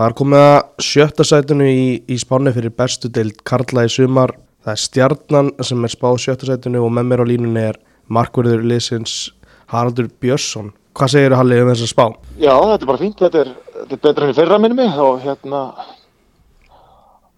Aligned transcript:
Það 0.00 0.06
er 0.08 0.14
komið 0.16 0.42
að 0.42 0.84
sjötta 0.86 1.24
sætinu 1.28 1.64
í, 1.68 1.80
í 2.08 2.16
spáni 2.16 2.54
fyrir 2.56 2.72
bestu 2.72 3.10
deild 3.12 3.42
Karla 3.44 3.82
í 3.84 3.90
sumar. 3.92 4.30
Það 4.64 4.70
er 4.72 4.78
stjarnan 4.80 5.50
sem 5.68 5.82
er 5.84 5.92
spáð 5.92 6.14
sjötta 6.22 6.46
sætinu 6.48 6.80
og 6.86 6.94
með 6.96 7.10
mér 7.10 7.20
á 7.20 7.26
línunni 7.28 7.64
er 7.68 7.76
markverður 8.08 8.64
liðsins 8.70 9.16
Haraldur 9.68 10.08
Björnsson. 10.24 10.70
Hvað 10.96 11.12
segir 11.12 11.34
þið 11.34 11.40
Hallið 11.42 11.60
um 11.66 11.72
þessa 11.74 11.88
spá? 11.90 12.06
Já, 12.40 12.54
þetta 12.54 12.78
er 12.78 12.90
bara 12.92 13.02
fínt, 13.02 13.20
þetta 13.20 13.42
er, 13.42 13.50
þetta 13.74 13.98
er 13.98 14.02
betra 14.06 14.24
enn 14.24 14.32
í 14.32 14.38
fyrra 14.40 14.60
minnum 14.64 15.04
og 15.04 15.20
hérna 15.26 15.60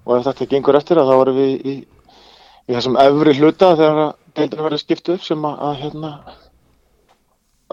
og 0.06 0.14
ef 0.20 0.28
þetta 0.28 0.50
gengur 0.54 0.78
eftir 0.78 1.02
þá 1.02 1.12
erum 1.16 1.42
við 1.42 1.66
í, 1.66 1.76
í 1.82 2.78
þessum 2.78 3.00
efri 3.08 3.36
hluta 3.40 3.72
þegar 3.82 4.14
deildinu 4.38 4.68
verður 4.68 4.84
skipt 4.84 5.12
upp 5.16 5.26
sem 5.26 5.50
að, 5.50 5.58
að 5.66 5.76
hérna 5.82 6.14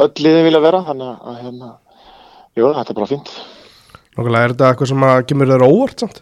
öll 0.02 0.12
liðin 0.18 0.50
vilja 0.50 0.66
vera 0.66 0.84
þannig 0.90 1.14
að 1.14 1.40
hérna, 1.46 1.72
jú, 2.58 2.74
þetta 2.74 2.90
er 2.90 3.02
bara 3.04 3.14
fínt. 3.14 3.38
Nákvæmlega, 4.20 4.44
er 4.44 4.54
þetta 4.54 4.70
eitthvað 4.74 4.92
sem 4.92 5.08
að 5.08 5.22
kemur 5.30 5.52
þér 5.54 5.66
óvart 5.70 6.04
samt? 6.04 6.22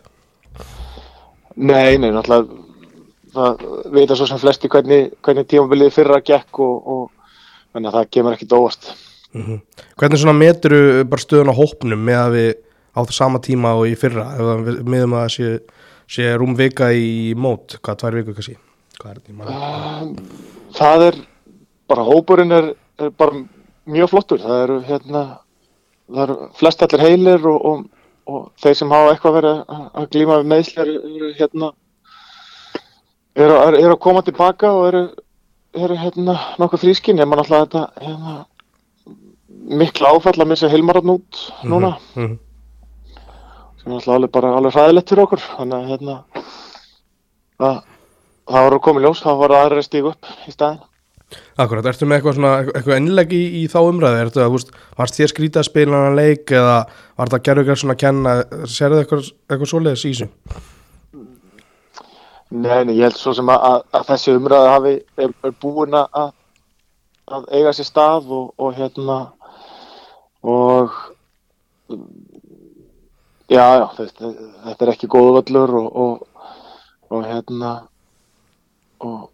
Nei, 1.57 1.97
nei, 1.97 2.11
náttúrulega 2.13 2.63
það 3.37 3.63
veit 3.93 4.11
að 4.11 4.19
svo 4.19 4.27
sem 4.29 4.41
flesti 4.41 4.69
hvernig, 4.71 5.09
hvernig 5.25 5.47
tímabilið 5.49 5.93
fyrra 5.95 6.19
gekk 6.25 6.61
og, 6.63 6.91
og 6.93 7.33
þannig 7.73 7.89
að 7.89 7.97
það 7.97 8.11
kemur 8.17 8.37
ekkit 8.37 8.55
óvart. 8.57 8.89
Mm 9.35 9.59
Hvernig 9.97 10.21
svona 10.21 10.37
meturu 10.37 10.79
bara 11.09 11.21
stöðun 11.21 11.51
á 11.51 11.57
hópnum 11.57 12.03
með 12.05 12.19
að 12.21 12.35
við 12.37 12.49
á 12.93 12.99
það 13.01 13.15
sama 13.17 13.41
tíma 13.41 13.73
og 13.77 13.89
í 13.89 13.95
fyrra 13.97 14.25
miðum 14.85 15.15
að 15.17 15.27
sé, 15.33 15.49
sé 16.09 16.29
rúm 16.37 16.53
vika 16.57 16.91
í 16.93 17.33
mót, 17.37 17.79
hvað, 17.81 17.99
tvær 18.01 18.17
viku 18.19 18.35
kannski? 18.37 18.57
Hvað 18.97 19.11
er 19.11 19.19
þetta 19.19 19.33
í 19.33 19.37
maður? 19.37 19.57
Um, 19.57 20.13
það 20.77 21.05
er 21.07 21.19
bara, 21.89 22.05
hópurinn 22.07 22.55
er, 22.57 22.71
er 23.01 23.13
bara 23.17 23.41
mjög 23.89 24.13
flottur. 24.13 24.41
Það 24.43 24.63
eru 24.63 24.77
hérna, 24.87 25.23
það 26.07 26.23
eru 26.23 26.49
flest 26.57 26.83
allir 26.85 27.03
heilir 27.03 27.47
og, 27.49 27.65
og, 27.69 27.85
og 28.27 28.47
þeir 28.63 28.79
sem 28.79 28.93
hafa 28.93 29.13
eitthvað 29.13 29.37
verið 29.37 29.61
að, 29.77 30.09
glíma 30.13 30.39
við 30.41 30.51
meðslar 30.53 30.91
eru 30.91 31.31
hérna, 31.37 31.71
eru, 33.35 33.55
eru, 33.55 33.81
eru 33.81 33.95
að 33.95 34.03
koma 34.07 34.23
tilbaka 34.25 34.73
og 34.75 34.87
eru, 34.91 35.03
eru 35.77 35.99
hérna 35.99 36.37
nokkuð 36.61 36.85
frískinn. 36.85 37.21
Ég 37.21 37.29
man 37.29 37.43
alltaf 37.43 37.67
þetta 37.67 38.05
hérna, 38.05 38.37
mikla 39.81 40.13
áfall 40.15 40.37
að 40.39 40.51
missa 40.53 40.71
Hilmarann 40.71 41.15
út 41.17 41.43
núna. 41.63 41.97
Mm 42.15 42.27
-hmm. 42.27 42.37
sem 43.81 43.91
er 43.91 43.95
alltaf 43.95 44.15
alveg 44.15 44.31
bara 44.31 44.55
alveg 44.55 44.73
hræðilegt 44.73 45.09
fyrir 45.09 45.23
okkur. 45.23 45.43
Þannig 45.57 45.77
að 45.77 45.89
hérna, 45.91 46.19
að, 47.59 47.81
það 48.47 48.63
var 48.63 48.73
að 48.73 48.85
koma 48.85 48.99
í 48.99 49.03
ljós, 49.03 49.23
það 49.23 49.41
var 49.41 49.51
aðra 49.51 49.77
að 49.77 49.89
stígu 49.89 50.13
upp 50.15 50.25
í 50.47 50.51
staðin. 50.51 50.79
Akkurat, 51.59 51.83
ertu 51.89 52.07
með 52.07 52.21
eitthvað 52.21 52.35
svona, 52.37 52.51
eitthvað 52.71 52.97
ennilegi 53.01 53.37
í, 53.37 53.47
í 53.59 53.67
þá 53.71 53.79
umræði, 53.89 54.19
ertu 54.23 54.41
að, 54.43 54.53
húst, 54.53 54.69
varst 54.95 55.17
þér 55.17 55.31
skrítið 55.33 55.59
að 55.59 55.67
spila 55.67 55.99
hana 55.99 56.15
leik 56.15 56.53
eða 56.55 56.77
var 57.19 57.31
það 57.33 57.43
gerður 57.47 57.63
eitthvað 57.63 57.81
svona 57.81 57.95
að 57.97 58.03
kenna, 58.03 58.35
sérðu 58.71 58.99
eitthvað, 59.01 59.31
eitthvað 59.49 59.71
svoleiðis 59.73 60.05
í 60.07 60.11
þessu? 60.13 60.29
Nei, 62.47 62.79
nei, 62.87 62.93
ég 62.95 63.03
held 63.09 63.19
svo 63.19 63.33
sem 63.35 63.51
að, 63.51 63.65
að, 63.67 63.83
að 63.99 64.07
þessi 64.13 64.35
umræði 64.37 64.71
hafi, 64.71 64.93
er, 65.25 65.35
er 65.49 65.55
búin 65.65 65.97
að, 65.99 66.29
að 67.27 67.49
eiga 67.59 67.75
sér 67.75 67.89
stað 67.89 68.31
og, 68.37 68.45
og 68.63 68.77
hérna, 68.77 69.17
og, 70.47 70.95
já, 73.51 73.65
já, 73.81 73.85
þetta, 73.97 74.31
þetta 74.69 74.87
er 74.87 74.93
ekki 74.93 75.11
góðu 75.11 75.35
völlur 75.41 75.75
og, 75.81 75.89
og, 76.05 76.47
og 77.11 77.27
hérna, 77.27 77.73
og, 79.03 79.27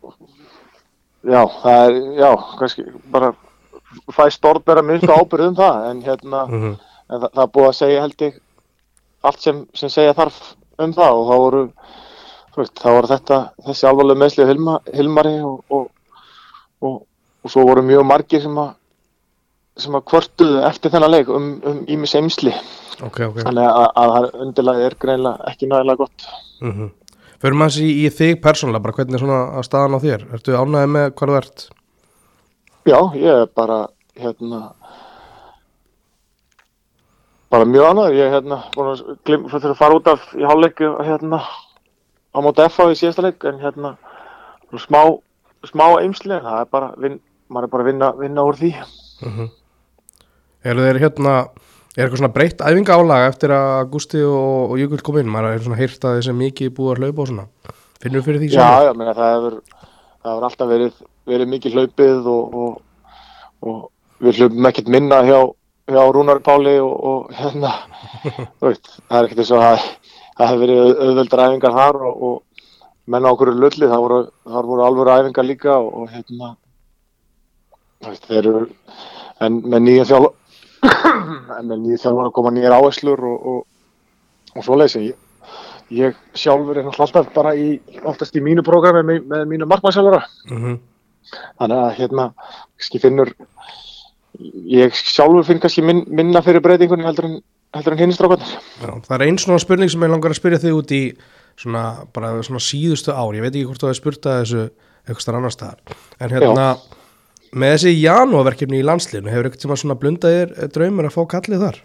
já, 1.24 1.42
það 1.64 1.86
er, 1.88 2.00
já, 2.20 2.32
kannski 2.60 2.86
bara 3.12 3.34
fæst 4.12 4.46
orð 4.46 4.64
bera 4.66 4.82
minnst 4.82 5.10
ábyrð 5.10 5.48
um 5.52 5.56
það, 5.56 5.90
en 5.90 6.02
hérna, 6.02 6.46
Mm 6.48 6.62
-hmm. 6.62 6.76
en 7.10 7.22
það, 7.22 7.30
það 7.34 7.52
búið 7.54 7.68
að 7.68 7.80
segja 7.80 8.02
held 8.02 8.22
ég 8.22 8.40
allt 9.24 9.42
sem, 9.42 9.66
sem 9.74 9.90
segja 9.90 10.14
þarf 10.14 10.56
um 10.80 10.94
það 10.94 11.12
og 11.18 11.28
þá 11.30 11.36
voru, 11.38 11.64
veist, 12.58 12.80
þá 12.84 12.90
voru 12.92 13.08
þetta, 13.08 13.50
þessi 13.66 13.88
alvarlega 13.88 14.20
meðsli 14.20 14.46
Hilma, 14.46 14.80
Hilmari 14.94 15.36
og, 15.42 15.64
og, 15.70 15.92
og, 16.82 17.02
og 17.44 17.52
svo 17.52 17.66
voru 17.68 17.82
mjög 17.82 18.04
margir 18.06 18.42
sem 18.42 18.58
að 18.58 18.74
sem 19.78 19.96
að 19.96 20.04
kvortuðu 20.06 20.60
eftir 20.68 20.92
þennan 20.94 21.12
leik 21.12 21.30
um, 21.30 21.62
um 21.66 21.86
ímis 21.88 22.14
eimsli 22.16 22.52
Ok, 23.02 23.20
ok. 23.26 23.40
þannig 23.42 23.64
að, 23.66 23.88
að 23.96 24.12
það 24.14 24.28
undirlega 24.44 24.86
er 24.86 24.96
greinlega 25.00 25.50
ekki 25.50 25.66
nægilega 25.68 25.98
gott 25.98 26.28
Mm 26.62 26.72
-hmm. 26.72 26.90
Förum 27.44 27.64
að 27.66 27.74
þessi 27.74 27.88
í, 27.92 28.04
þig 28.16 28.38
persónulega, 28.44 28.84
bara 28.86 28.96
hvernig 28.96 29.18
er 29.18 29.24
svona 29.26 29.40
að 29.60 29.66
staðan 29.68 29.98
á 30.00 30.04
þér? 30.04 30.22
Ertu 30.38 30.54
ánæðið 30.56 30.92
með 30.94 31.08
hvað 31.20 31.32
þú 31.32 31.40
ert? 31.42 31.64
Já, 32.88 33.00
ég 33.20 33.42
er 33.42 33.50
bara 33.60 33.80
hérna 34.20 34.60
bara 37.54 37.68
mjög 37.70 37.90
annað 37.90 38.16
ég 38.18 38.26
er 38.26 38.34
hérna 38.38 38.60
búin 38.74 38.90
að 38.94 39.02
glim, 39.28 39.44
fyrir 39.52 39.74
að 39.74 39.82
fara 39.82 39.98
út 40.00 40.08
af 40.10 40.24
í 40.40 40.46
hálfleik 40.48 40.80
hérna 41.06 41.42
á 42.34 42.38
móti 42.42 42.66
FH 42.66 42.88
í 42.94 42.98
síðasta 43.02 43.26
leik 43.28 43.44
en 43.50 43.60
hérna 43.62 43.94
smá, 44.82 45.02
smá 45.68 45.86
eimsli 46.00 46.34
en 46.34 46.48
það 46.48 46.62
er 46.64 46.72
bara, 46.74 46.90
vin, 46.98 47.20
maður 47.52 47.68
er 47.68 47.74
bara 47.76 47.86
að 47.86 47.92
vinna, 47.92 48.14
vinna 48.24 48.48
úr 48.48 48.62
því 48.62 48.72
Mm 49.24 49.52
Eru 50.64 50.80
þeir 50.80 50.98
hérna, 51.02 51.32
er 52.02 52.06
eitthvað 52.06 52.22
svona 52.22 52.34
breytt 52.34 52.64
æfinga 52.66 52.98
álaga 52.98 53.30
eftir 53.30 53.54
að 53.54 53.90
Gusti 53.94 54.22
og, 54.26 54.74
og 54.74 54.80
Jökull 54.82 55.04
kom 55.06 55.20
inn? 55.22 55.32
Maður 55.34 55.58
er 55.58 55.66
svona 55.66 55.80
heyrt 55.80 56.08
að 56.10 56.20
þessi 56.20 56.36
mikið 56.40 56.76
búið 56.78 56.94
að 56.94 57.04
hlaupa 57.04 57.26
og 57.26 57.32
svona. 57.32 57.48
Finnur 58.04 58.26
fyrir 58.26 58.42
því 58.42 58.50
Já, 58.56 58.70
já, 58.88 58.94
meina, 58.98 59.14
það 59.18 59.36
hefur 59.36 59.60
það 60.24 60.32
hefur 60.32 60.48
alltaf 60.48 60.72
verið, 60.72 61.04
verið 61.30 61.52
mikið 61.52 61.78
hlaupið 61.78 62.32
og, 62.32 62.56
og, 62.64 62.80
og 63.68 64.24
við 64.24 64.40
hlaupum 64.40 64.70
ekkert 64.70 64.92
minna 64.96 65.20
hjá, 65.28 65.38
hjá 65.92 66.02
Rúnar 66.16 66.42
Páli 66.44 66.78
og, 66.82 66.94
og 67.12 67.34
hérna 67.38 67.74
þú 68.60 68.70
veist, 68.70 68.92
það 69.10 69.18
er 69.20 69.28
ekkert 69.28 69.44
eins 69.44 69.54
og 69.54 69.64
það 69.64 69.88
það 70.34 70.50
hefur 70.50 70.64
verið 70.64 71.02
auðveldar 71.06 71.46
æfingar 71.46 71.78
þar 71.78 72.00
og, 72.10 72.28
og 72.28 72.70
menna 73.14 73.34
okkur 73.34 73.52
er 73.52 73.60
lulli 73.60 73.90
það 73.90 74.06
voru, 74.06 74.20
það 74.48 74.70
voru 74.72 74.86
alvöru 74.88 75.18
æfingar 75.18 75.50
líka 75.50 75.76
og, 75.76 75.90
og 76.02 76.14
hérna 76.14 76.54
þú 78.04 78.14
veist, 78.14 78.30
þeir 78.30 78.50
eru 78.54 78.64
en 79.44 79.60
með 79.68 79.86
nýja 79.90 80.08
þjálf 80.08 80.32
en 81.60 81.76
nýja 81.84 82.02
þjálfar 82.06 82.30
að 82.30 82.36
koma 82.38 82.54
nýjar 82.54 82.78
áherslur 82.78 83.24
og, 83.30 83.46
og, 83.52 83.60
og 84.56 84.66
svoleiðis 84.66 84.98
ég, 85.00 85.16
ég 85.94 86.18
sjálfur 86.38 86.82
er 86.82 86.90
alltaf 86.92 87.30
bara 87.36 87.54
í, 87.56 87.78
oftast 88.04 88.36
í 88.36 88.44
mínu 88.44 88.66
prógrami 88.66 89.04
með, 89.08 89.28
með 89.32 89.46
mínu 89.54 89.70
markmannsjálfara 89.70 90.24
Mm 90.50 90.64
-hmm. 90.64 90.80
þannig 91.60 91.78
að 91.78 91.96
hérna 92.00 92.32
finnur 93.02 93.34
ég 94.68 94.94
sjálfur 94.94 95.46
finn 95.46 95.60
kannski 95.60 95.82
min, 95.82 96.06
minna 96.08 96.42
fyrir 96.42 96.62
breytingunni 96.62 97.06
heldur 97.06 97.26
en, 97.26 97.42
en 97.74 97.98
hinn 97.98 98.14
strákarnir 98.14 98.58
Það 98.80 99.16
er 99.16 99.28
einn 99.28 99.38
svona 99.38 99.60
spurning 99.60 99.92
sem 99.92 100.04
ég 100.04 100.10
langar 100.10 100.32
að 100.32 100.42
spyrja 100.42 100.60
þig 100.60 100.74
út 100.74 100.92
í 100.92 101.04
svona, 101.60 101.84
bara 102.14 102.42
svona 102.46 102.62
síðustu 102.64 103.14
ár. 103.14 103.36
Ég 103.36 103.46
veit 103.46 103.54
ekki 103.54 103.68
hvort 103.70 103.82
þú 103.82 103.90
hefur 103.90 104.00
spurt 104.00 104.28
að 104.30 104.40
þessu 104.42 104.64
eitthvað 105.04 105.38
annar 105.40 105.54
staðar. 105.54 105.98
En 106.20 106.34
hérna, 106.34 106.68
með 107.54 107.76
þessi 107.76 107.96
janúarverkefni 108.02 108.82
í 108.82 108.86
landsliðinu, 108.88 109.32
hefur 109.32 109.50
eitthvað 109.50 109.66
tíma 109.66 109.80
svona 109.80 110.00
blundaðir 110.02 110.54
draumur 110.74 111.10
að 111.10 111.18
fá 111.18 111.24
kallið 111.36 111.66
þar? 111.68 111.82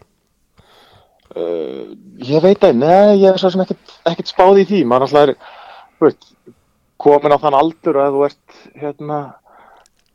uh, 1.37 1.84
ég 2.25 2.43
veit 2.45 2.65
að, 2.65 2.79
neða, 2.83 3.17
ég 3.19 3.33
er 3.33 3.41
svo 3.41 3.51
sem 3.53 3.65
ekkert, 3.65 4.31
spáð 4.31 4.62
í 4.62 4.69
því, 4.69 4.84
maður 4.89 5.09
alltaf 5.09 5.25
er 5.25 5.34
þú 5.99 6.09
veist, 6.09 6.31
komin 6.99 7.34
á 7.34 7.43
þann 7.43 7.59
aldur 7.59 7.99
og 7.99 8.06
ef 8.06 8.15
þú 8.15 8.25
ert 8.29 8.62
hérna 8.83 9.19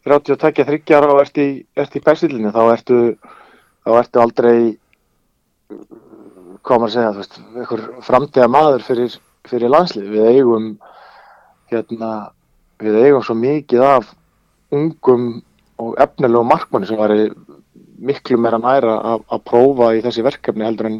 32 0.08 0.66
þryggjar 0.68 1.08
og 1.08 1.22
ert 1.22 1.40
í, 1.40 1.48
ert 1.80 1.96
í 1.96 2.04
persillinu, 2.04 2.52
þá 2.52 2.64
ertu 2.74 2.98
þá 3.84 3.92
ertu 4.00 4.24
aldrei 4.24 4.58
hvað 6.64 6.82
maður 6.82 6.90
að 6.90 6.96
segja, 6.96 7.14
þú 7.14 7.22
veist 7.22 7.40
einhver 7.44 7.86
framtíða 8.08 8.50
maður 8.52 8.86
fyrir, 8.88 9.16
fyrir 9.48 9.72
landslið, 9.72 10.10
við 10.12 10.28
eigum 10.32 10.68
hérna, 11.72 12.12
við 12.84 13.00
eigum 13.04 13.24
svo 13.24 13.36
mikið 13.40 13.88
af 13.88 14.12
ungum 14.74 15.28
og 15.82 15.96
efnilegum 16.02 16.50
markmanni 16.50 16.90
sem 16.90 17.00
væri 17.00 17.30
miklu 18.04 18.38
meira 18.42 18.60
næra 18.62 18.98
að, 19.14 19.40
prófa 19.48 19.94
í 19.98 20.02
þessi 20.04 20.26
verkefni 20.26 20.66
heldur 20.68 20.90
en 20.90 21.00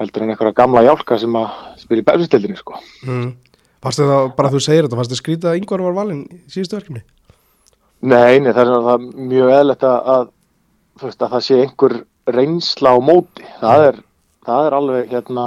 heldur 0.00 0.24
en 0.24 0.32
einhverja 0.34 0.56
gamla 0.56 0.82
hjálka 0.86 1.18
sem 1.20 1.34
að 1.38 1.50
spila 1.80 2.02
í 2.02 2.06
bæðustildinni 2.06 2.58
sko. 2.58 2.78
Mm. 3.06 3.32
Fannst 3.82 4.02
það, 4.02 4.28
bara 4.38 4.52
þú 4.52 4.60
segir 4.62 4.86
þetta, 4.86 4.98
fannst 4.98 5.12
þið 5.12 5.20
skrítið 5.20 5.50
að 5.50 5.58
yngvar 5.60 5.84
var 5.86 5.98
valinn 5.98 6.22
í 6.30 6.38
síðustu 6.52 6.78
verkefni? 6.78 7.02
Nei, 8.02 8.38
nei, 8.42 8.50
það 8.50 8.62
er 8.62 8.86
það 8.86 9.04
mjög 9.32 9.52
eðlert 9.56 9.84
að, 9.86 10.08
að, 10.14 11.12
það 11.22 11.36
sé 11.46 11.58
einhver 11.62 11.96
reynsla 12.36 12.94
á 12.94 12.98
móti. 13.02 13.46
Það 13.60 13.86
er, 13.88 14.00
það 14.46 14.68
er 14.68 14.76
alveg 14.78 15.12
hérna, 15.16 15.46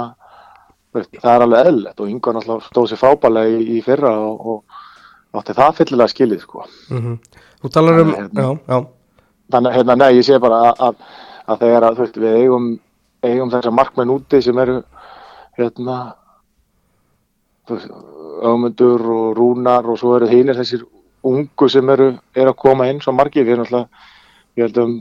það 0.96 1.30
er 1.32 1.46
alveg 1.46 1.70
eðlert 1.70 2.02
og 2.02 2.12
yngvar 2.12 2.36
náttúrulega 2.36 2.70
stóð 2.70 2.90
sér 2.92 3.02
frábælega 3.02 3.52
í, 3.52 3.62
í 3.76 3.82
fyrra 3.84 4.12
og, 4.24 4.46
og 4.52 4.65
átti 5.34 5.56
það 5.56 5.78
fyllilega 5.80 6.12
skilið 6.12 6.42
sko. 6.44 6.66
Mm 6.92 7.18
Þú 7.62 7.70
talar 7.72 8.00
um, 8.02 8.10
Þannig, 8.12 8.18
hérna- 8.20 8.42
já, 8.42 8.58
já, 8.68 9.22
Þannig 9.52 9.76
hérna, 9.76 9.94
nei, 9.96 10.10
ég 10.16 10.26
sé 10.26 10.38
bara 10.42 10.58
að, 10.68 10.82
að, 10.86 10.96
að 11.46 11.62
þegar 11.64 11.86
að, 11.86 11.96
þú 11.96 12.04
veist, 12.04 12.18
við 12.22 12.36
eigum, 12.40 12.66
eigum 13.26 13.52
þessar 13.54 13.74
markmenn 13.74 14.12
úti 14.12 14.40
sem 14.44 14.58
eru, 14.58 14.76
hérna, 15.58 15.96
Ögmundur 17.66 19.02
og 19.10 19.30
Rúnar 19.38 19.88
og 19.90 19.98
svo 19.98 20.12
eru 20.18 20.28
hinnir 20.30 20.58
þessir 20.58 20.84
ungu 21.26 21.68
sem 21.72 21.88
eru, 21.90 22.12
eru 22.36 22.52
að 22.52 22.60
koma 22.62 22.86
inn 22.90 23.00
svo 23.02 23.14
margir. 23.16 23.46
Við 23.46 23.56
erum 23.56 23.64
alltaf, 23.66 24.10
ég 24.54 24.68
held 24.68 24.78
um 24.82 24.92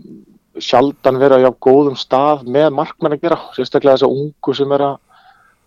sjaldan 0.63 1.19
vera 1.19 1.37
á 1.43 1.51
góðum 1.51 1.97
stað 1.99 2.45
með 2.47 2.71
markmenn 2.77 3.17
að 3.17 3.25
gera, 3.27 3.37
sérstaklega 3.57 3.99
þess 3.99 4.07
að 4.07 4.15
ungu 4.21 4.55
sem 4.55 4.71
er 4.77 4.85
að, 4.87 4.95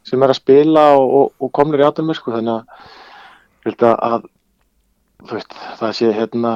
sem 0.09 0.25
er 0.25 0.33
að 0.33 0.41
spila 0.41 0.87
og, 0.97 1.15
og, 1.21 1.31
og 1.45 1.53
komnir 1.55 1.85
í 1.85 1.87
átunum 1.87 2.17
sko. 2.17 2.33
þannig 2.35 2.57
að, 2.57 3.95
að 3.95 4.27
veist, 5.27 5.55
það 5.81 5.95
sé 5.99 6.13
hérna 6.15 6.53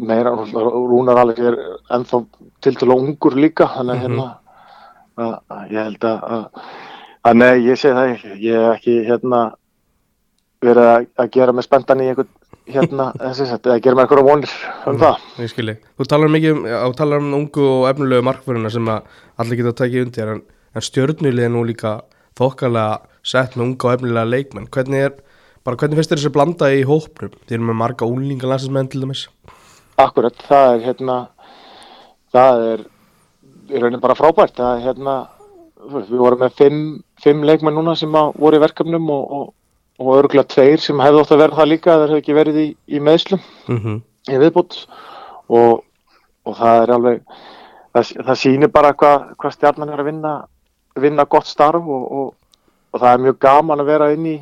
meira, 0.00 0.32
Rúnar 0.32 1.20
Alex 1.20 1.42
er 1.44 1.58
ennþá 1.92 2.22
til 2.64 2.76
til 2.80 2.92
ungur 2.94 3.36
líka 3.36 3.68
þannig 3.76 3.96
að 3.96 4.04
hérna 4.06 4.28
að, 5.20 5.34
að 5.52 5.74
ég 5.74 5.88
held 5.88 6.06
að, 6.08 6.44
að 7.28 7.40
nei, 7.42 7.54
ég 7.66 7.80
segi 7.80 7.96
það 7.96 8.12
ekki, 8.14 8.36
ég 8.46 8.64
hef 8.64 8.76
ekki 8.78 8.98
hérna 9.08 9.40
verið 10.64 10.92
að, 10.92 11.08
að 11.20 11.32
gera 11.36 11.56
með 11.56 11.66
spendan 11.68 12.04
í 12.04 12.08
einhvern 12.10 12.30
hérna, 12.70 13.08
eða 13.20 13.78
gera 13.82 13.96
með 13.96 14.04
einhverjum 14.04 14.28
vonir 14.28 14.54
um 14.86 14.94
mm, 14.94 15.02
það. 15.02 15.26
Ég 15.44 15.52
skilji, 15.52 15.76
þú 15.98 16.08
talar 16.12 16.32
mikið 16.36 16.56
um, 16.60 16.94
talar 16.98 17.24
um 17.24 17.36
ungu 17.40 17.66
og 17.66 17.86
efnulegu 17.90 18.26
markverðina 18.28 18.72
sem 18.72 18.90
að 18.92 19.20
allir 19.40 19.60
geta 19.60 19.74
að 19.74 19.80
taka 19.82 20.04
undir 20.04 20.32
en, 20.34 20.42
en 20.76 20.86
stjórnulið 20.86 21.46
er 21.46 21.54
nú 21.54 21.64
líka 21.68 21.96
þokkalega 22.40 23.00
sett 23.26 23.56
með 23.56 23.66
unga 23.66 23.88
og 23.88 23.96
efnulega 23.96 24.28
leikmenn. 24.28 24.70
Hvernig 24.72 25.06
er, 25.08 25.16
bara 25.64 25.76
hvernig 25.76 25.98
finnst 25.98 26.12
þér 26.12 26.22
þessi 26.22 26.32
blanda 26.34 26.70
í 26.72 26.84
hóprum, 26.88 27.34
þér 27.48 27.58
er 27.58 27.66
með 27.68 27.80
marga 27.82 28.08
úlinga 28.08 28.48
landsinsmenn 28.48 28.88
til 28.92 29.02
dæmis. 29.04 29.26
Akkurat, 30.00 30.36
það 30.48 30.74
er 30.74 30.86
hérna 30.88 31.18
það 32.32 32.64
er 32.70 32.86
í 33.70 33.82
raunin 33.82 34.02
bara 34.02 34.16
frábært. 34.18 34.56
Það 34.56 34.72
er 34.76 34.86
hérna 34.88 35.16
við 35.90 36.18
vorum 36.20 36.42
með 36.42 36.56
fimm, 36.58 36.80
fimm 37.22 37.44
leikmenn 37.46 37.76
núna 37.78 37.94
sem 37.96 38.12
voru 38.12 38.58
í 38.58 38.62
verkefnum 38.62 39.08
og, 39.12 39.36
og, 39.36 39.46
og 40.02 40.10
örgulega 40.18 40.48
tveir 40.52 40.82
sem 40.82 41.00
hefði 41.00 41.22
ótt 41.22 41.32
að 41.34 41.42
verða 41.44 41.60
það 41.60 41.70
líka 41.72 41.92
það 41.92 42.04
hefði 42.06 42.20
ekki 42.22 42.36
verið 42.36 42.60
í, 42.60 42.66
í 42.86 43.00
meðslum 43.00 43.40
mm 43.68 43.78
-hmm. 43.78 44.02
í 44.28 44.40
viðbútt 44.42 44.76
og, 45.48 45.82
og 46.44 46.58
það 46.58 46.82
er 46.82 46.94
alveg 46.96 47.22
það, 47.94 48.12
það 48.28 48.40
sýnir 48.42 48.72
bara 48.74 48.92
hvað 48.92 49.26
hva 49.40 49.52
stjarnan 49.54 49.92
er 49.94 50.02
að 50.02 50.10
vinna 50.10 50.34
vinna 51.00 51.24
gott 51.24 51.48
starf 51.48 51.86
og 51.86 52.34
það 52.98 53.12
er 53.12 53.24
mjög 53.24 53.38
gaman 53.40 53.80
að 53.80 53.92
vera 53.94 54.12
inn 54.12 54.26
í 54.26 54.36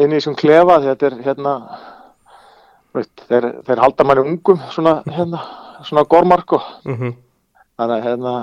inn 0.00 0.12
í 0.12 0.18
þessum 0.18 0.36
klefa 0.38 0.78
þetta 0.84 1.08
er 1.10 1.18
hérna 1.24 1.54
veit, 2.96 3.10
þeir, 3.28 3.48
þeir 3.66 3.82
halda 3.84 4.06
manni 4.06 4.24
ungum 4.34 4.62
svona, 4.74 5.00
hérna, 5.10 5.42
svona 5.86 6.06
gormark 6.10 6.56
og 6.58 6.64
mm 6.84 6.96
-hmm. 6.96 7.14
þannig 7.78 7.96
að 7.96 8.06
hérna 8.08 8.34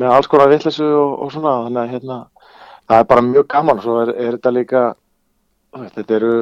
með 0.00 0.14
alls 0.14 0.30
konar 0.30 0.50
vittlesu 0.52 0.86
og, 0.86 1.18
og 1.24 1.32
svona 1.32 1.56
þannig 1.66 1.82
að 1.82 1.92
hérna 1.94 2.18
það 2.88 2.98
er 2.98 3.12
bara 3.12 3.28
mjög 3.28 3.46
gaman 3.48 3.78
og 3.78 3.82
svo 3.84 4.00
er, 4.02 4.14
er 4.16 4.36
þetta 4.36 4.54
líka 4.54 4.82
veit, 5.76 5.92
þetta 5.94 6.16
eru 6.16 6.32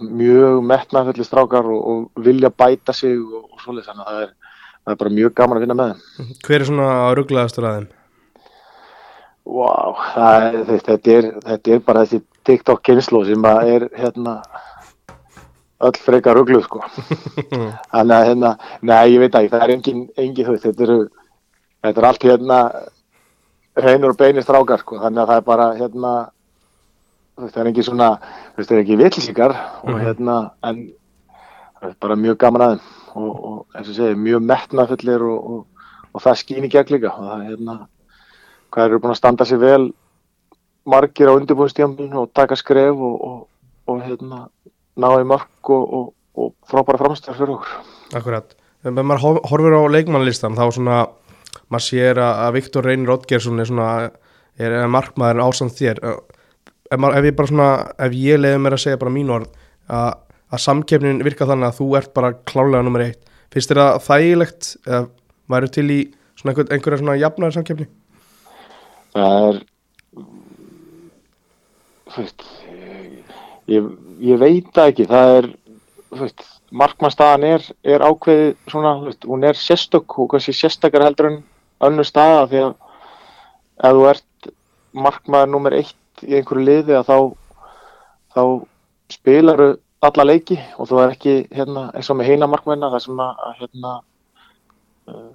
mjög 0.00 0.60
metnafulli 0.72 1.24
strákar 1.24 1.70
og, 1.70 1.80
og 1.90 2.24
vilja 2.24 2.50
bæta 2.50 2.92
sig 2.92 3.16
og, 3.18 3.48
og 3.52 3.64
svolítið 3.64 3.90
þannig 3.90 4.06
að 4.06 4.12
það 4.12 4.26
er, 4.26 4.34
það 4.84 4.92
er 4.92 5.00
bara 5.04 5.16
mjög 5.18 5.34
gaman 5.34 5.56
að 5.56 5.66
vinna 5.66 5.78
með 5.80 5.94
þeim 5.94 6.36
Hver 6.46 6.60
er 6.60 6.68
svona 6.68 6.90
rugglaðastur 7.18 7.68
að 7.68 7.78
þeim? 7.78 7.88
Wow, 9.50 9.96
er, 10.14 10.60
þetta, 10.68 10.98
er, 11.10 11.30
þetta 11.42 11.72
er 11.74 11.80
bara 11.82 12.04
þessi 12.04 12.20
TikTok 12.50 12.82
kynslu 12.86 13.22
sem 13.28 13.48
er 13.52 13.86
hérna 13.94 14.40
öll 15.80 15.96
frekar 16.04 16.36
ruggluð 16.36 16.66
sko. 16.66 16.82
Þannig 17.92 18.16
að 18.16 18.26
hérna, 18.28 18.52
nei 18.82 19.14
ég 19.14 19.22
veit 19.22 19.38
ekki 19.38 19.52
það 19.54 19.66
er 19.66 19.74
engin, 19.76 20.06
engin 20.20 20.50
þau, 20.50 20.56
þetta 20.66 20.86
eru 20.88 20.98
þetta 21.80 22.02
er 22.02 22.08
allt 22.10 22.26
hérna 22.28 22.60
heinur 23.80 24.12
og 24.12 24.20
beinir 24.20 24.44
strákar 24.44 24.82
sko, 24.82 24.98
þannig 25.00 25.22
að 25.22 25.30
það 25.30 25.40
er 25.40 25.46
bara 25.46 25.66
hérna 25.78 26.14
það 27.40 27.60
er 27.62 27.70
ekki 27.70 27.84
svona, 27.86 28.08
það 28.58 28.74
er 28.74 28.82
ekki 28.82 28.98
vitlisíkar 29.00 29.54
og 29.86 30.00
hérna 30.02 30.40
en 30.68 30.82
það 31.80 31.88
er 31.88 31.94
bara 32.02 32.18
mjög 32.20 32.40
gaman 32.42 32.66
aðeins 32.66 32.90
og, 33.14 33.30
og 33.30 33.78
eins 33.78 33.88
og 33.88 33.96
segi, 33.96 34.18
mjög 34.20 34.44
metnafullir 34.46 35.24
og, 35.24 35.54
og, 35.54 35.86
og 36.12 36.24
það 36.24 36.40
skýn 36.42 36.66
í 36.66 36.72
gegn 36.72 36.94
líka. 36.94 37.14
Og 37.14 37.30
það 37.30 37.38
er 37.38 37.48
hérna, 37.48 37.76
hvað 38.70 38.86
eru 38.86 39.00
búin 39.02 39.14
að 39.14 39.20
standa 39.20 39.46
sér 39.48 39.62
vel 39.62 39.86
margir 40.88 41.30
á 41.30 41.36
undirbúinstjáminu 41.36 42.24
og 42.24 42.32
taka 42.34 42.56
skref 42.58 42.96
og 43.00 44.02
hérna 44.06 44.46
náði 45.00 45.26
mark 45.28 45.70
og, 45.72 45.84
og, 45.94 46.08
og 46.38 46.52
frábæra 46.68 47.00
framstæðar 47.00 47.38
fyrir 47.38 47.54
okkur. 47.56 47.76
Akkurat, 48.18 48.54
ef 48.84 48.96
maður 48.96 49.40
horfir 49.50 49.76
á 49.76 49.82
leikmannlistan 49.94 50.58
þá 50.58 50.64
svona, 50.74 50.98
maður 51.70 51.86
sér 51.86 52.20
að 52.24 52.52
Viktor 52.58 52.86
Reynir 52.86 53.14
Ottgersson 53.14 53.62
er 53.62 53.70
svona 53.70 53.88
er 54.60 54.76
markmaður 54.90 55.44
ásand 55.46 55.74
þér. 55.76 56.02
Ef, 56.90 56.98
maður, 56.98 57.18
ef 57.20 57.28
ég 57.30 57.38
bara 57.38 57.52
svona, 57.52 57.70
ef 58.06 58.16
ég 58.18 58.40
leiði 58.40 58.62
mér 58.62 58.76
að 58.76 58.84
segja 58.84 59.00
bara 59.00 59.14
mín 59.14 59.32
orð 59.34 59.50
að, 59.90 60.10
að 60.50 60.64
samkefnin 60.66 61.24
virka 61.26 61.48
þannig 61.48 61.70
að 61.70 61.80
þú 61.80 61.90
ert 62.00 62.14
bara 62.16 62.34
klálega 62.50 62.86
nummer 62.86 63.06
eitt, 63.06 63.22
finnst 63.54 63.72
þér 63.72 63.82
það 63.82 64.02
þægilegt 64.08 64.72
eða 64.86 65.02
væru 65.50 65.72
til 65.74 65.86
í 65.90 66.00
svona 66.38 66.52
einhver, 66.54 66.70
einhverja 66.74 67.02
svona 67.02 67.18
jafnæri 67.20 67.56
samkefni? 67.56 67.88
Það 69.14 69.48
er 69.48 69.62
veist 72.16 72.44
ég, 73.70 73.86
ég 74.20 74.40
veit 74.40 74.80
ekki 74.84 75.06
það 75.10 75.34
er 75.38 75.50
markmannstaðan 76.70 77.46
er, 77.46 77.66
er 77.82 78.02
ákveðið 78.02 78.54
svona, 78.70 78.94
veist, 79.04 79.26
hún 79.26 79.46
er 79.46 79.58
sérstök 79.58 80.18
og 80.18 80.30
kannski 80.32 80.54
sérstakar 80.54 81.06
heldur 81.06 81.30
en 81.30 81.38
önnu 81.86 82.06
staða 82.06 82.46
því 82.50 82.64
að 82.64 82.74
ef 83.80 83.96
þú 83.96 84.08
ert 84.10 84.50
markmaður 85.06 85.52
nummer 85.54 85.76
eitt 85.78 86.26
í 86.26 86.34
einhverju 86.38 86.66
liði 86.66 86.98
að 86.98 87.10
þá 87.10 87.18
þá 88.34 88.42
spilar 89.10 89.62
þú 89.62 89.70
alla 90.00 90.24
leiki 90.24 90.56
og 90.80 90.88
þú 90.88 91.00
er 91.02 91.14
ekki 91.14 91.34
hérna, 91.52 91.90
eins 91.92 92.08
og 92.08 92.16
með 92.16 92.30
heina 92.32 92.48
markmanna 92.48 92.88
það 92.94 93.02
sem 93.04 93.18
að 93.20 93.40
hérna, 93.58 93.92
uh, 95.10 95.26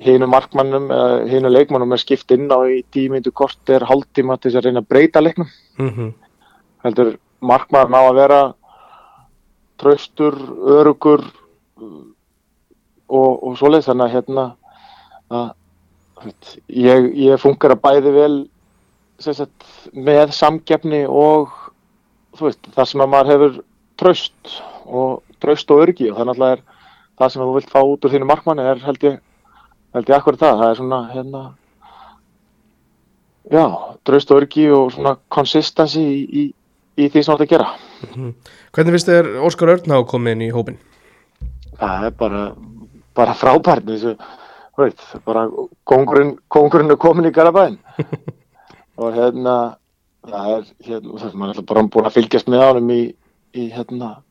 hinu 0.00 0.26
markmannum 0.30 0.88
hinu 1.28 1.50
leikmannum 1.52 1.92
er 1.92 2.00
skipt 2.00 2.32
inn 2.32 2.48
á 2.48 2.58
í 2.64 2.80
tímindu 2.94 3.32
kort 3.36 3.68
er 3.68 3.84
haldtíma 3.84 4.38
til 4.38 4.50
þess 4.50 4.60
að 4.60 4.66
reyna 4.68 4.82
að 4.84 4.90
breyta 4.92 5.20
leiknum. 5.20 5.48
Mm 5.78 5.90
-hmm 5.90 6.10
heldur 6.84 7.14
markmaður 7.44 7.92
ná 7.92 8.00
að 8.00 8.18
vera 8.18 8.40
tröstur, 9.80 10.36
örugur 10.80 11.24
og, 11.80 13.30
og 13.32 13.56
svoleið 13.58 13.88
þannig 13.88 14.06
að 14.06 14.14
hérna 14.14 14.46
að, 15.30 15.52
ég, 16.68 17.08
ég 17.16 17.40
funkar 17.40 17.74
að 17.74 17.82
bæði 17.86 18.14
vel 18.16 18.34
sagt, 19.20 19.66
með 19.92 20.34
samgefni 20.36 21.06
og 21.08 21.48
veist, 22.40 22.60
það 22.76 22.92
sem 22.92 23.04
að 23.04 23.12
maður 23.14 23.32
hefur 23.34 23.56
tröst 24.00 24.54
og 24.84 25.20
tröst 25.40 25.72
og 25.72 25.86
örgi 25.86 26.10
og 26.10 26.20
þannig 26.20 26.40
að 26.40 26.54
er, 26.56 26.62
það 27.20 27.32
sem 27.32 27.44
þú 27.44 27.56
vilt 27.56 27.72
fá 27.72 27.80
út 27.80 28.04
úr 28.04 28.14
þínu 28.14 28.28
markmanni 28.28 28.68
er 28.68 28.84
held 28.84 29.08
ég, 29.08 29.18
held 29.94 30.08
ég 30.08 30.16
akkur 30.16 30.38
það, 30.40 30.62
það 30.62 30.70
er 30.70 30.80
svona 30.80 31.00
hérna 31.14 31.42
já, 33.50 33.64
tröst 34.06 34.30
og 34.30 34.42
örgi 34.42 34.70
og 34.74 34.92
svona 34.94 35.16
konsistensi 35.28 36.02
í, 36.04 36.24
í 36.30 36.44
í 37.00 37.08
því 37.08 37.22
sem 37.22 37.32
þú 37.32 37.36
ætti 37.36 37.46
að 37.46 37.52
gera 37.54 37.68
mm 37.70 38.10
-hmm. 38.14 38.34
Hvernig 38.72 38.92
finnst 38.94 39.08
þér 39.08 39.26
Óskar 39.46 39.72
Örn 39.74 39.96
á 39.96 39.98
komin 40.06 40.42
í 40.42 40.50
hópin? 40.50 40.78
Það 41.78 42.04
er 42.06 42.10
bara, 42.10 42.42
bara 43.14 43.34
frábært 43.34 43.84
þessu, 43.84 44.16
veit, 44.76 45.00
bara 45.24 45.48
kongurinn, 45.84 46.38
kongurinn 46.48 46.90
er 46.90 46.96
komin 46.96 47.26
í 47.26 47.32
Garabæn 47.32 47.78
og 49.00 49.14
hérna 49.14 49.76
það 50.26 50.56
er, 50.56 50.64
hérna, 50.86 51.18
það 51.18 51.28
er 51.28 51.36
maður 51.36 51.62
bara 51.62 51.82
búin 51.82 52.06
að 52.06 52.16
fylgjast 52.18 52.48
með 52.48 52.60
ánum 52.60 52.90
í, 52.90 53.14
í 53.54 53.70
hérna 53.70 54.22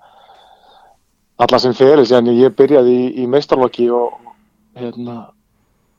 alla 1.37 1.59
sem 1.59 1.73
fyrir 1.73 2.05
sem 2.05 2.25
ég 2.25 2.55
byrjaði 2.55 2.91
í, 2.91 3.23
í 3.23 3.27
meistarlokki 3.27 3.89
og 3.89 4.13
hérna 4.75 5.31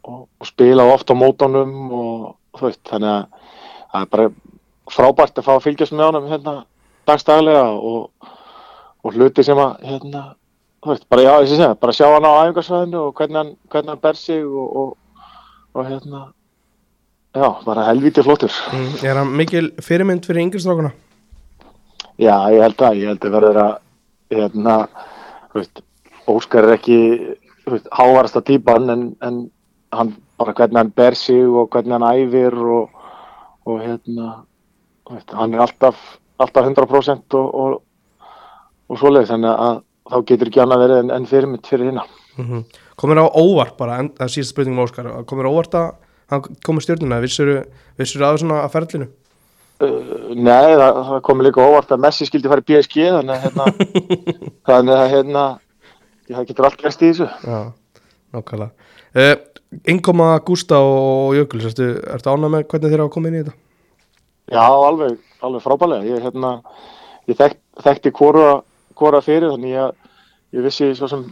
og, 0.04 0.26
og 0.40 0.48
spila 0.48 0.86
ofta 0.92 1.14
á 1.16 1.20
mótónum 1.20 1.74
og 1.92 2.58
þú 2.58 2.66
veist, 2.68 2.82
þannig 2.88 3.10
að 3.10 3.24
það 3.92 4.02
er 4.02 4.10
bara 4.14 4.28
frábært 4.90 5.38
að 5.38 5.46
fá 5.46 5.52
að 5.54 5.64
fylgjast 5.66 5.94
með 5.94 6.08
honum 6.08 6.28
hérna 6.30 6.54
dagstaglega 7.08 7.66
og, 7.74 8.32
og 9.04 9.16
hluti 9.16 9.44
sem 9.46 9.60
að 9.60 9.86
hérna, 9.86 10.24
veist, 10.86 11.06
bara, 11.12 11.26
já, 11.26 11.32
segja, 11.50 11.70
bara 11.80 11.96
sjá 11.96 12.06
hann 12.08 12.26
á 12.26 12.32
æfingarsvæðinu 12.46 13.04
og 13.06 13.14
hvernig 13.18 13.40
hann, 13.40 13.52
hvernig 13.72 13.94
hann 13.94 14.02
ber 14.06 14.18
sig 14.18 14.44
og, 14.46 14.76
og, 14.82 15.28
og 15.74 15.90
hérna 15.90 16.24
já, 17.36 17.46
bara 17.66 17.86
helvítið 17.90 18.26
flottur 18.28 18.58
mm, 18.72 18.90
Er 19.06 19.20
hann 19.20 19.36
mikil 19.36 19.70
fyrirmynd 19.82 20.26
fyrir 20.26 20.46
yngirstrákuna? 20.46 20.94
Já, 22.20 22.34
ég 22.52 22.60
held 22.60 22.82
að 22.84 22.98
ég 23.00 23.12
held 23.12 23.24
að 23.24 23.36
verður 23.38 23.62
að 23.64 23.78
hérna, 24.34 24.80
veist, 25.54 25.86
Óskar 26.30 26.68
er 26.68 26.76
ekki 26.76 26.98
hávarasta 27.94 28.42
típan 28.44 28.90
en, 28.92 29.06
en 29.24 29.38
hann, 29.92 30.14
bara 30.38 30.54
hvernig 30.56 30.80
hann 30.80 30.94
ber 30.96 31.14
sig 31.18 31.44
og 31.44 31.68
hvernig 31.72 31.96
hann 31.96 32.08
æfir 32.10 32.56
og 32.60 33.80
hérna 33.80 34.44
hann 35.10 35.54
er 35.54 35.64
alltaf, 35.64 35.96
alltaf 36.38 36.66
100% 36.66 37.38
og, 37.38 37.54
og, 37.54 37.80
og 38.88 39.00
svoleið 39.00 39.32
þannig 39.32 39.64
að 39.66 39.80
þá 40.10 40.16
getur 40.26 40.50
ekki 40.50 40.62
annað 40.62 40.84
verið 40.84 41.02
en, 41.04 41.12
en 41.14 41.26
fyrirmynd 41.30 41.66
fyrir 41.66 41.90
hérna 41.90 42.06
mm 42.36 42.46
-hmm. 42.46 42.64
Komur 42.96 43.16
á 43.16 43.26
óvart 43.32 43.76
bara, 43.76 43.98
en, 43.98 44.10
það 44.10 44.28
síðast 44.28 44.52
spurningum 44.52 44.84
Óskar 44.84 45.24
komur 45.24 45.46
á 45.48 45.50
óvart 45.50 45.74
að 45.74 45.90
hann 46.30 46.42
komur 46.66 46.82
stjórnuna 46.82 47.20
vissur 47.20 47.64
þú 47.98 48.24
aðeins 48.24 48.40
svona 48.40 48.62
að 48.64 48.72
ferlinu? 48.72 49.08
Uh, 49.80 50.34
nei, 50.36 50.76
það, 50.76 50.98
það 51.08 51.20
komur 51.22 51.44
líka 51.44 51.64
óvart 51.64 51.92
að 51.92 52.02
Messi 52.04 52.26
skildi 52.26 52.48
fara 52.48 52.60
í 52.60 52.68
PSG 52.68 52.96
þannig 53.16 53.34
að 53.34 53.42
hérna, 53.44 53.64
þannig 54.68 54.94
að 54.94 55.10
hérna 55.14 55.44
það 56.28 56.48
getur 56.50 56.68
allt 56.68 56.82
gæst 56.82 57.02
í 57.02 57.08
þessu 57.10 57.28
Já. 57.44 57.72
nákvæmlega 58.36 58.70
uh, 59.16 59.49
Ingoma, 59.86 60.32
Gústa 60.42 60.80
og 60.82 61.36
Jökuls 61.38 61.68
ertu, 61.70 61.92
ertu 62.10 62.32
ánað 62.32 62.54
með 62.56 62.64
hvernig 62.72 62.90
þeir 62.90 63.02
hafa 63.04 63.14
komið 63.14 63.30
inn 63.30 63.36
í 63.36 63.42
þetta? 63.44 63.56
Já, 64.50 64.64
alveg, 64.66 65.16
alveg 65.46 65.62
frábælega. 65.62 66.06
Ég, 66.10 66.24
hérna, 66.26 66.50
ég 67.30 67.38
þekkt, 67.38 67.60
þekkti 67.84 68.12
hvora, 68.18 69.22
fyrir 69.22 69.52
þannig 69.52 69.78
að 69.78 69.92
ég 70.58 70.66
vissi 70.66 70.90
svo 70.98 71.08
sem 71.10 71.24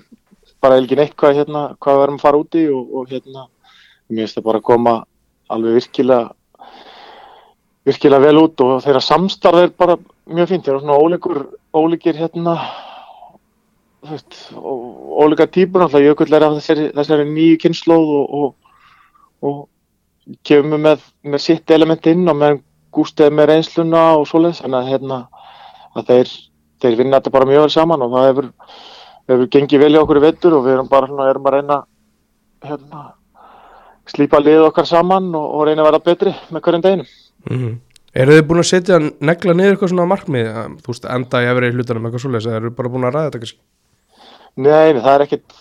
bara 0.62 0.78
ekki 0.78 0.98
neitt 0.98 1.16
hvað, 1.18 1.40
hérna, 1.40 1.64
hvað 1.82 1.98
við 1.98 2.06
erum 2.06 2.18
að 2.20 2.26
fara 2.28 2.42
út 2.44 2.58
í 2.58 2.64
og, 2.70 2.94
og 2.94 3.10
hérna, 3.10 3.46
mér 4.08 4.22
finnst 4.22 4.38
það 4.38 4.46
bara 4.46 4.62
að 4.62 4.68
koma 4.70 4.94
alveg 5.50 5.78
virkilega 5.80 6.24
virkilega 7.88 8.22
vel 8.22 8.42
út 8.44 8.62
og 8.62 8.78
þeirra 8.84 9.02
samstarf 9.02 9.64
er 9.64 9.74
bara 9.74 9.98
mjög 10.28 10.52
fínt. 10.52 10.66
Þeir 10.66 10.76
eru 10.76 10.84
svona 10.84 11.00
ólíkur, 11.02 11.42
ólíkir 11.74 12.18
hérna 12.20 12.54
þú 14.04 14.14
veist, 14.14 14.38
ó- 14.54 15.24
ólíka 15.24 15.46
típur 15.50 15.84
alltaf 15.84 16.02
Jökull 16.04 16.34
er 16.36 16.46
af 16.46 16.56
þessari, 16.58 16.88
þessari 16.96 17.26
nýju 17.28 17.58
kynnslóð 17.64 18.12
og, 18.18 18.36
og, 18.38 18.54
og 19.48 20.38
kemur 20.46 20.80
með, 20.84 21.02
með 21.24 21.44
sitt 21.44 21.74
element 21.74 22.06
inn 22.10 22.28
og 22.28 22.38
með 22.38 22.60
gústið 22.94 23.34
með 23.34 23.50
reynsluna 23.52 24.04
og 24.18 24.28
svoleiðis 24.30 24.62
þannig 24.64 24.78
að, 24.78 24.92
hérna, 24.92 25.18
að 25.98 26.12
þeir, 26.12 26.32
þeir 26.84 26.98
vinna 27.02 27.18
þetta 27.18 27.34
bara 27.34 27.50
mjög 27.50 27.66
vel 27.66 27.74
saman 27.74 28.06
og 28.06 28.14
það 28.14 28.28
hefur, 28.30 28.50
hefur 29.32 29.52
gengið 29.56 29.84
vel 29.84 29.92
í 29.94 30.00
okkur 30.02 30.20
í 30.20 30.24
vettur 30.28 30.58
og 30.58 30.64
við 30.66 30.76
erum 30.76 30.92
bara 30.92 31.10
svona, 31.10 31.28
erum 31.32 31.50
að 31.50 31.58
reyna 31.58 31.80
hérna, 32.68 33.02
slípa 34.08 34.40
liðið 34.40 34.70
okkar 34.70 34.88
saman 34.88 35.28
og, 35.34 35.50
og 35.58 35.68
reyna 35.68 35.84
að 35.84 35.90
vera 35.90 36.04
betri 36.06 36.34
með 36.54 36.64
hverjum 36.64 36.86
deginum. 36.86 37.12
Mm 37.48 37.76
Eru 38.18 38.34
þið 38.34 38.46
búin 38.48 38.62
að 38.62 38.68
setja 38.70 38.96
negla 38.98 39.52
niður 39.54 39.74
eitthvað 39.74 39.90
svona 39.92 40.08
markmið 40.08 40.46
þú 40.80 40.90
veist, 40.90 41.04
enda 41.12 41.40
í 41.44 41.48
efri 41.50 41.68
hlutunum 41.74 42.06
eitthvað 42.08 42.22
svoleiðis 42.24 42.46
eða 42.48 42.60
eru 42.62 42.70
bara 42.78 42.90
búin 42.94 43.04
að 43.04 43.12
ræða 43.14 43.26
þetta 43.28 43.40
kannski? 43.42 43.58
Nei, 44.56 44.94
það 44.98 45.12
er 45.14 45.24
ekkit 45.26 45.56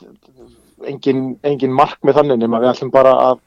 engin, 0.87 1.21
engin 1.43 1.73
markmið 1.75 2.19
þannig 2.19 2.41
nema 2.41 2.61
við 2.63 2.71
ætlum 2.71 2.91
bara 2.93 3.13
að, 3.31 3.39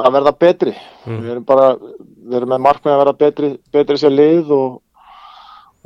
að 0.00 0.12
verða 0.18 0.32
betri 0.38 0.76
Mm. 1.06 1.20
við 1.22 1.30
erum 1.30 1.44
bara 1.46 1.66
við 1.78 2.32
erum 2.34 2.50
með 2.50 2.62
markmið 2.64 2.92
að 2.92 2.98
verða 2.98 3.18
betri, 3.20 3.48
betri 3.70 3.96
sér 4.00 4.10
lið 4.10 4.48
og, 4.50 4.80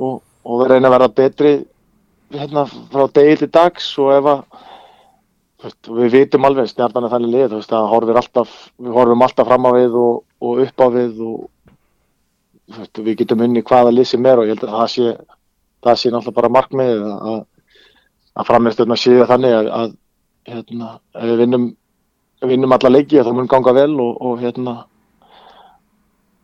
og, 0.01 0.15
og 0.43 0.61
við 0.63 0.71
reynum 0.71 0.89
að 0.89 0.95
verða 0.95 1.09
betri 1.19 1.51
hérna 2.33 2.63
frá 2.65 3.03
degi 3.13 3.35
til 3.43 3.49
dags 3.53 3.91
og 4.01 4.09
ef 4.15 4.29
að 4.31 4.41
við 5.99 6.15
vitum 6.15 6.47
alveg 6.47 6.71
stjarnan 6.71 7.05
er 7.05 7.13
þannig 7.13 7.33
lið 7.35 7.53
veist, 7.53 7.69
horfir 7.91 8.17
alltaf, 8.17 8.55
við 8.81 8.95
horfum 8.97 9.21
alltaf 9.21 9.45
fram 9.51 9.67
á 9.69 9.71
við 9.77 9.97
og, 10.01 10.23
og 10.41 10.63
upp 10.65 10.81
á 10.81 10.87
við 10.97 11.21
og 11.21 11.37
veist, 12.79 12.97
við 13.05 13.19
getum 13.21 13.45
unni 13.45 13.61
hvaða 13.61 13.93
lið 13.93 14.09
sem 14.15 14.25
er 14.25 14.41
og 14.41 14.49
ég 14.49 14.57
held 14.57 14.65
að 14.65 14.77
það 14.79 14.91
sé 14.95 15.13
það 15.85 15.99
sé 16.01 16.09
náttúrulega 16.13 16.37
bara 16.39 16.53
markmið 16.57 17.05
að 17.11 17.37
að 18.37 18.47
framistöðna 18.47 18.97
séu 18.99 19.25
þannig 19.29 19.55
að, 19.57 19.69
að 19.79 19.93
hérna, 20.51 20.91
við 21.21 21.37
vinnum 21.43 21.69
vinnum 22.49 22.73
alla 22.73 22.89
leiki 22.89 23.21
þá 23.21 23.31
mun 23.37 23.49
ganga 23.49 23.73
vel 23.77 23.93
og, 24.01 24.15
og 24.17 24.39
hérna 24.41 24.75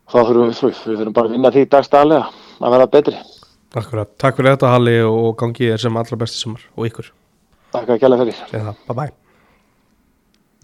þá 0.08 0.18
þurfum 0.20 0.50
við, 0.52 0.60
við 0.62 0.98
þurfum 1.00 1.16
bara 1.16 1.30
að 1.30 1.36
vinna 1.36 1.54
því 1.54 1.64
dagstæðlega 1.74 2.28
að 2.58 2.74
vera 2.76 2.90
betri. 2.92 3.22
Akkurat, 3.76 4.10
takk 4.16 4.38
fyrir 4.38 4.54
þetta 4.54 4.72
Halli 4.72 4.98
og 5.04 5.32
gangi 5.40 5.72
þér 5.72 5.82
sem 5.84 5.98
allra 6.00 6.20
besti 6.20 6.40
sumar 6.40 6.68
og 6.74 6.88
ykkur, 6.88 7.10
Takk 7.74 7.90
að 7.92 8.04
kjæla 8.04 8.20
fyrir. 8.22 8.44
það, 8.52 8.76
bye 8.86 9.00
bye 9.02 9.27